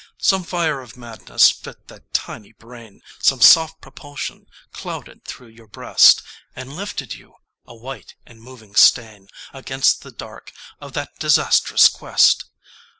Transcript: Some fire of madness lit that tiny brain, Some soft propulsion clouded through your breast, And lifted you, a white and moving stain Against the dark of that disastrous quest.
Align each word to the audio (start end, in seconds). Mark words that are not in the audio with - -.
Some 0.17 0.43
fire 0.43 0.81
of 0.81 0.97
madness 0.97 1.63
lit 1.63 1.87
that 1.87 2.11
tiny 2.11 2.53
brain, 2.53 3.03
Some 3.19 3.39
soft 3.39 3.81
propulsion 3.81 4.47
clouded 4.73 5.25
through 5.25 5.49
your 5.49 5.67
breast, 5.67 6.23
And 6.55 6.75
lifted 6.75 7.13
you, 7.13 7.35
a 7.67 7.75
white 7.75 8.15
and 8.25 8.41
moving 8.41 8.73
stain 8.73 9.27
Against 9.53 10.01
the 10.01 10.09
dark 10.09 10.53
of 10.79 10.93
that 10.93 11.19
disastrous 11.19 11.87
quest. 11.87 12.45